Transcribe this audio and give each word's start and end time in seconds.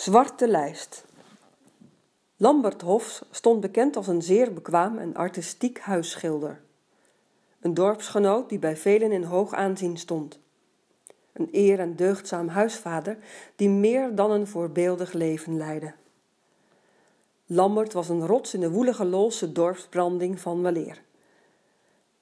Zwarte 0.00 0.48
lijst. 0.48 1.04
Lambert 2.36 2.82
Hofs 2.82 3.22
stond 3.30 3.60
bekend 3.60 3.96
als 3.96 4.06
een 4.06 4.22
zeer 4.22 4.52
bekwaam 4.52 4.98
en 4.98 5.14
artistiek 5.14 5.78
huisschilder. 5.78 6.60
Een 7.60 7.74
dorpsgenoot 7.74 8.48
die 8.48 8.58
bij 8.58 8.76
velen 8.76 9.12
in 9.12 9.22
hoog 9.22 9.52
aanzien 9.52 9.96
stond. 9.96 10.38
Een 11.32 11.48
eer 11.52 11.78
en 11.78 11.96
deugdzaam 11.96 12.48
huisvader 12.48 13.18
die 13.56 13.68
meer 13.68 14.14
dan 14.14 14.30
een 14.30 14.46
voorbeeldig 14.46 15.12
leven 15.12 15.56
leidde. 15.56 15.92
Lambert 17.46 17.92
was 17.92 18.08
een 18.08 18.26
rots 18.26 18.54
in 18.54 18.60
de 18.60 18.70
woelige 18.70 19.04
Loolse 19.04 19.52
dorpsbranding 19.52 20.40
van 20.40 20.62
weleer. 20.62 21.02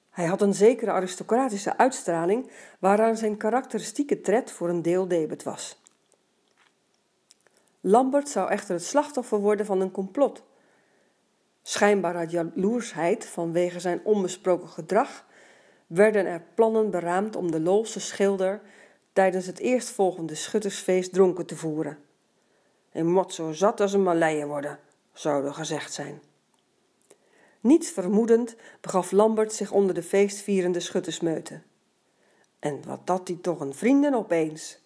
Hij 0.09 0.25
had 0.25 0.41
een 0.41 0.53
zekere 0.53 0.91
aristocratische 0.91 1.77
uitstraling 1.77 2.51
waaraan 2.79 3.17
zijn 3.17 3.37
karakteristieke 3.37 4.21
tred 4.21 4.51
voor 4.51 4.69
een 4.69 4.81
deel 4.81 5.07
debet 5.07 5.43
was. 5.43 5.79
Lambert 7.89 8.29
zou 8.29 8.49
echter 8.49 8.73
het 8.73 8.83
slachtoffer 8.83 9.39
worden 9.39 9.65
van 9.65 9.81
een 9.81 9.91
complot. 9.91 10.43
Schijnbaar 11.61 12.15
uit 12.15 12.31
jaloersheid 12.31 13.25
vanwege 13.25 13.79
zijn 13.79 14.01
onbesproken 14.03 14.67
gedrag 14.67 15.25
werden 15.87 16.25
er 16.25 16.43
plannen 16.53 16.91
beraamd 16.91 17.35
om 17.35 17.51
de 17.51 17.59
Loolse 17.59 17.99
schilder 17.99 18.61
tijdens 19.13 19.45
het 19.45 19.59
eerstvolgende 19.59 20.35
schuttersfeest 20.35 21.13
dronken 21.13 21.45
te 21.45 21.55
voeren. 21.55 21.97
Hij 22.89 23.03
moet 23.03 23.33
zo 23.33 23.51
zat 23.51 23.81
als 23.81 23.93
een 23.93 24.03
Malayer 24.03 24.47
worden, 24.47 24.79
zou 25.13 25.45
er 25.45 25.53
gezegd 25.53 25.93
zijn. 25.93 26.21
Niets 27.59 27.89
vermoedend 27.89 28.55
begaf 28.81 29.11
Lambert 29.11 29.53
zich 29.53 29.71
onder 29.71 29.95
de 29.95 30.03
feestvierende 30.03 30.79
schuttersmeute. 30.79 31.61
En 32.59 32.81
wat 32.85 33.07
dat 33.07 33.27
die 33.27 33.41
toch 33.41 33.59
een 33.59 33.73
vrienden 33.73 34.13
opeens. 34.13 34.79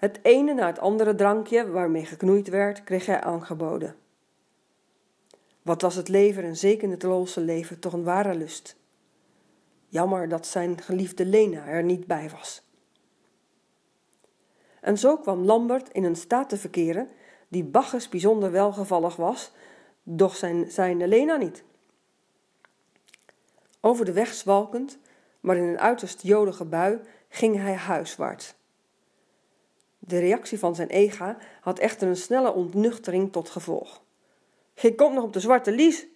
Het 0.00 0.18
ene 0.22 0.54
na 0.54 0.66
het 0.66 0.78
andere 0.78 1.14
drankje 1.14 1.70
waarmee 1.70 2.04
geknoeid 2.04 2.48
werd, 2.48 2.84
kreeg 2.84 3.06
hij 3.06 3.20
aangeboden. 3.20 3.96
Wat 5.62 5.82
was 5.82 5.94
het 5.94 6.08
leven 6.08 6.44
en 6.44 6.56
zeker 6.56 6.90
het 6.90 7.02
Loolse 7.02 7.40
leven 7.40 7.78
toch 7.78 7.92
een 7.92 8.04
ware 8.04 8.34
lust. 8.34 8.76
Jammer 9.88 10.28
dat 10.28 10.46
zijn 10.46 10.80
geliefde 10.80 11.24
Lena 11.24 11.66
er 11.66 11.82
niet 11.82 12.06
bij 12.06 12.30
was. 12.30 12.62
En 14.80 14.98
zo 14.98 15.16
kwam 15.16 15.44
Lambert 15.44 15.88
in 15.92 16.04
een 16.04 16.16
staat 16.16 16.48
te 16.48 16.56
verkeren 16.56 17.08
die 17.48 17.64
Bacchus 17.64 18.08
bijzonder 18.08 18.50
welgevallig 18.50 19.16
was, 19.16 19.52
doch 20.02 20.36
zijn, 20.36 20.70
zijn 20.70 21.08
Lena 21.08 21.36
niet. 21.36 21.64
Over 23.80 24.04
de 24.04 24.12
weg 24.12 24.34
zwalkend, 24.34 24.98
maar 25.40 25.56
in 25.56 25.62
een 25.62 25.80
uiterst 25.80 26.22
jolige 26.22 26.64
bui, 26.64 27.00
ging 27.28 27.56
hij 27.56 27.74
huiswaarts. 27.74 28.54
De 30.02 30.18
reactie 30.18 30.58
van 30.58 30.74
zijn 30.74 30.88
ega 30.88 31.36
had 31.60 31.78
echter 31.78 32.08
een 32.08 32.16
snelle 32.16 32.52
ontnuchtering 32.52 33.32
tot 33.32 33.50
gevolg. 33.50 34.02
Je 34.74 34.94
komt 34.94 35.14
nog 35.14 35.24
op 35.24 35.32
de 35.32 35.40
zwarte 35.40 35.72
lies, 35.72 36.06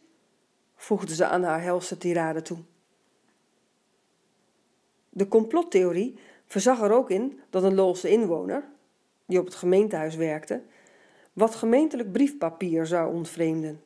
voegde 0.77 1.15
ze 1.15 1.27
aan 1.27 1.43
haar 1.43 1.63
helse 1.63 1.99
tirade 1.99 2.43
toe. 2.43 2.59
De 5.11 5.29
complottheorie 5.29 6.19
verzag 6.47 6.81
er 6.81 6.93
ook 6.93 7.11
in 7.11 7.41
dat 7.51 7.63
een 7.63 7.75
Loolse 7.75 8.09
inwoner, 8.09 8.65
die 9.27 9.39
op 9.39 9.45
het 9.45 9.55
gemeentehuis 9.55 10.15
werkte, 10.15 10.63
wat 11.33 11.55
gemeentelijk 11.55 12.13
briefpapier 12.13 12.87
zou 12.87 13.15
ontvreemden. 13.15 13.83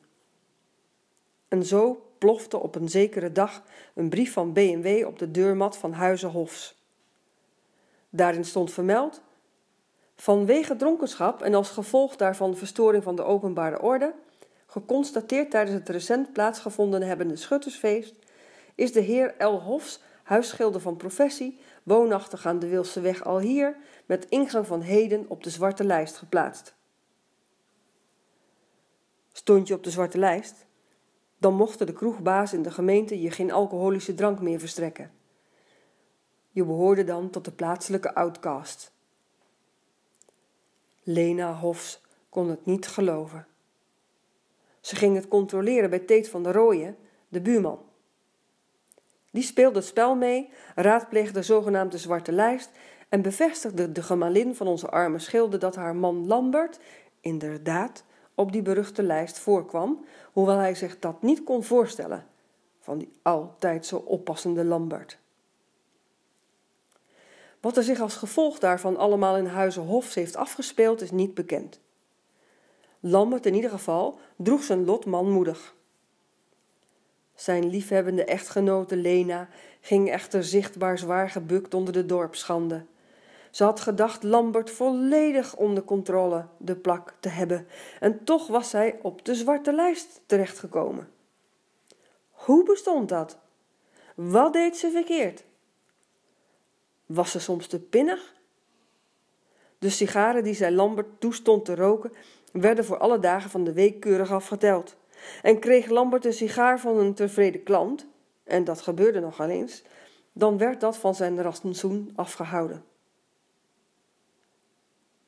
En 1.47 1.65
zo 1.65 2.11
plofte 2.17 2.59
op 2.59 2.75
een 2.75 2.89
zekere 2.89 3.31
dag 3.31 3.63
een 3.95 4.09
brief 4.09 4.33
van 4.33 4.53
B&W 4.53 5.05
op 5.05 5.19
de 5.19 5.31
deurmat 5.31 5.77
van 5.77 5.93
Huizen 5.93 6.29
Hofs. 6.29 6.83
Daarin 8.09 8.45
stond 8.45 8.71
vermeld 8.71 9.21
Vanwege 10.19 10.75
dronkenschap 10.75 11.41
en 11.41 11.53
als 11.53 11.69
gevolg 11.69 12.15
daarvan 12.15 12.55
verstoring 12.55 13.03
van 13.03 13.15
de 13.15 13.23
openbare 13.23 13.81
orde, 13.81 14.13
geconstateerd 14.65 15.51
tijdens 15.51 15.77
het 15.77 15.89
recent 15.89 16.33
plaatsgevonden 16.33 17.01
hebbende 17.01 17.35
schuttersfeest, 17.35 18.15
is 18.75 18.91
de 18.91 18.99
heer 18.99 19.35
L. 19.37 19.59
Hofs, 19.59 20.01
huisschilder 20.23 20.81
van 20.81 20.97
professie, 20.97 21.59
woonachtig 21.83 22.45
aan 22.45 22.59
de 22.59 22.67
Wilseweg 22.67 23.23
al 23.23 23.39
hier, 23.39 23.77
met 24.05 24.25
ingang 24.29 24.67
van 24.67 24.81
heden 24.81 25.25
op 25.27 25.43
de 25.43 25.49
zwarte 25.49 25.83
lijst 25.83 26.17
geplaatst. 26.17 26.75
Stond 29.31 29.67
je 29.67 29.73
op 29.73 29.83
de 29.83 29.91
zwarte 29.91 30.17
lijst? 30.17 30.65
Dan 31.37 31.53
mochten 31.53 31.85
de 31.85 31.93
kroegbaas 31.93 32.53
in 32.53 32.61
de 32.61 32.71
gemeente 32.71 33.21
je 33.21 33.31
geen 33.31 33.51
alcoholische 33.51 34.15
drank 34.15 34.41
meer 34.41 34.59
verstrekken. 34.59 35.11
Je 36.49 36.65
behoorde 36.65 37.03
dan 37.03 37.29
tot 37.29 37.45
de 37.45 37.51
plaatselijke 37.51 38.15
outcast. 38.15 38.97
Lena 41.11 41.53
Hofs 41.53 42.01
kon 42.29 42.49
het 42.49 42.65
niet 42.65 42.87
geloven. 42.87 43.47
Ze 44.79 44.95
ging 44.95 45.15
het 45.15 45.27
controleren 45.27 45.89
bij 45.89 45.99
Teet 45.99 46.29
van 46.29 46.43
der 46.43 46.53
Rooyen, 46.53 46.97
de 47.27 47.41
buurman. 47.41 47.79
Die 49.31 49.43
speelde 49.43 49.77
het 49.77 49.87
spel 49.87 50.15
mee, 50.15 50.49
raadpleegde 50.75 51.33
de 51.33 51.41
zogenaamde 51.41 51.97
zwarte 51.97 52.31
lijst 52.31 52.71
en 53.09 53.21
bevestigde 53.21 53.91
de 53.91 54.03
gemalin 54.03 54.55
van 54.55 54.67
onze 54.67 54.89
arme 54.89 55.19
schilder 55.19 55.59
dat 55.59 55.75
haar 55.75 55.95
man 55.95 56.27
Lambert 56.27 56.79
inderdaad 57.21 58.03
op 58.35 58.51
die 58.51 58.61
beruchte 58.61 59.03
lijst 59.03 59.39
voorkwam, 59.39 60.05
hoewel 60.33 60.57
hij 60.57 60.75
zich 60.75 60.99
dat 60.99 61.21
niet 61.21 61.43
kon 61.43 61.63
voorstellen 61.63 62.25
van 62.79 62.97
die 62.97 63.11
altijd 63.21 63.85
zo 63.85 63.97
oppassende 63.97 64.63
Lambert. 64.63 65.19
Wat 67.61 67.77
er 67.77 67.83
zich 67.83 67.99
als 67.99 68.15
gevolg 68.15 68.59
daarvan 68.59 68.97
allemaal 68.97 69.37
in 69.37 69.45
Huizen 69.45 69.83
Hofs 69.83 70.15
heeft 70.15 70.35
afgespeeld, 70.35 71.01
is 71.01 71.11
niet 71.11 71.33
bekend. 71.33 71.79
Lambert 72.99 73.45
in 73.45 73.55
ieder 73.55 73.69
geval 73.69 74.19
droeg 74.35 74.63
zijn 74.63 74.85
lot 74.85 75.05
manmoedig. 75.05 75.75
Zijn 77.35 77.69
liefhebbende 77.69 78.23
echtgenote 78.23 78.95
Lena 78.95 79.47
ging 79.81 80.09
echter 80.09 80.43
zichtbaar 80.43 80.97
zwaar 80.97 81.29
gebukt 81.29 81.73
onder 81.73 81.93
de 81.93 82.05
dorpsschande. 82.05 82.85
Ze 83.51 83.63
had 83.63 83.79
gedacht 83.79 84.23
Lambert 84.23 84.71
volledig 84.71 85.55
onder 85.55 85.83
controle 85.83 86.45
de 86.57 86.75
plak 86.75 87.13
te 87.19 87.29
hebben, 87.29 87.67
en 87.99 88.23
toch 88.23 88.47
was 88.47 88.69
zij 88.69 88.99
op 89.01 89.25
de 89.25 89.35
zwarte 89.35 89.73
lijst 89.73 90.21
terechtgekomen. 90.25 91.09
Hoe 92.31 92.63
bestond 92.63 93.09
dat? 93.09 93.37
Wat 94.15 94.53
deed 94.53 94.77
ze 94.77 94.91
verkeerd? 94.91 95.43
Was 97.13 97.31
ze 97.31 97.39
soms 97.39 97.67
te 97.67 97.79
pinnig? 97.79 98.33
De 99.77 99.89
sigaren 99.89 100.43
die 100.43 100.53
zij 100.53 100.71
Lambert 100.71 101.19
toestond 101.19 101.65
te 101.65 101.75
roken, 101.75 102.13
werden 102.51 102.85
voor 102.85 102.97
alle 102.97 103.19
dagen 103.19 103.49
van 103.49 103.63
de 103.63 103.73
week 103.73 103.99
keurig 103.99 104.31
afgeteld. 104.31 104.95
En 105.41 105.59
kreeg 105.59 105.87
Lambert 105.87 106.25
een 106.25 106.33
sigaar 106.33 106.79
van 106.79 106.97
een 106.97 107.13
tevreden 107.13 107.63
klant, 107.63 108.07
en 108.43 108.63
dat 108.63 108.81
gebeurde 108.81 109.19
nogal 109.19 109.49
eens, 109.49 109.83
dan 110.33 110.57
werd 110.57 110.81
dat 110.81 110.97
van 110.97 111.15
zijn 111.15 111.41
rantsoen 111.41 112.11
afgehouden. 112.15 112.83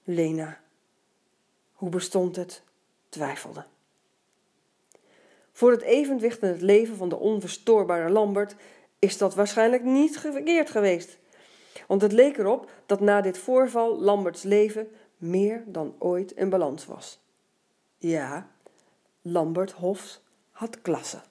Lena, 0.04 0.60
hoe 1.74 1.90
bestond 1.90 2.36
het, 2.36 2.64
twijfelde. 3.10 3.66
Voor 5.52 5.72
het 5.72 5.82
evenwicht 5.82 6.42
in 6.42 6.50
het 6.50 6.62
leven 6.62 6.96
van 6.96 7.10
de 7.10 7.18
onverstoorbare 7.18 8.10
Lambert 8.10 8.56
is 9.00 9.18
dat 9.18 9.36
waarschijnlijk 9.36 9.84
niet 9.84 10.20
verkeerd 10.20 10.70
geweest. 10.70 11.20
Want 11.92 12.04
het 12.04 12.12
leek 12.12 12.38
erop 12.38 12.72
dat 12.86 13.00
na 13.00 13.22
dit 13.22 13.38
voorval 13.38 14.00
Lamberts 14.00 14.44
leven 14.44 14.88
meer 15.18 15.64
dan 15.68 15.96
ooit 16.00 16.32
in 16.32 16.50
balans 16.50 16.86
was. 16.86 17.20
Ja, 17.98 18.48
Lambert 19.22 19.72
Hofs 19.72 20.22
had 20.52 20.82
klasse. 20.82 21.22